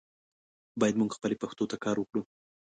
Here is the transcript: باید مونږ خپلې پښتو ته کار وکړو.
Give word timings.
باید 0.79 0.95
مونږ 1.01 1.11
خپلې 1.17 1.35
پښتو 1.41 1.63
ته 1.71 1.77
کار 1.83 1.95
وکړو. 1.99 2.21